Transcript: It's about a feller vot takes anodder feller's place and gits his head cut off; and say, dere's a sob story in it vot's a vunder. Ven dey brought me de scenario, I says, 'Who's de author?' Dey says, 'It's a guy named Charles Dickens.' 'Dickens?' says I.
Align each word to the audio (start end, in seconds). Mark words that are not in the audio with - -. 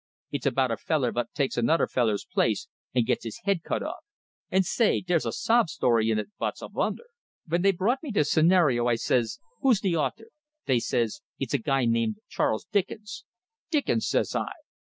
It's 0.31 0.47
about 0.47 0.71
a 0.71 0.77
feller 0.77 1.11
vot 1.11 1.31
takes 1.35 1.57
anodder 1.59 1.85
feller's 1.87 2.25
place 2.25 2.67
and 2.95 3.05
gits 3.05 3.23
his 3.23 3.39
head 3.43 3.61
cut 3.61 3.83
off; 3.83 4.03
and 4.49 4.65
say, 4.65 4.99
dere's 4.99 5.27
a 5.27 5.31
sob 5.31 5.69
story 5.69 6.09
in 6.09 6.17
it 6.17 6.29
vot's 6.39 6.63
a 6.63 6.69
vunder. 6.69 7.03
Ven 7.45 7.61
dey 7.61 7.71
brought 7.71 8.01
me 8.01 8.09
de 8.09 8.25
scenario, 8.25 8.87
I 8.87 8.95
says, 8.95 9.37
'Who's 9.59 9.79
de 9.79 9.95
author?' 9.95 10.31
Dey 10.65 10.79
says, 10.79 11.21
'It's 11.37 11.53
a 11.53 11.59
guy 11.59 11.85
named 11.85 12.17
Charles 12.27 12.65
Dickens.' 12.71 13.25
'Dickens?' 13.69 14.07
says 14.07 14.35
I. 14.35 14.49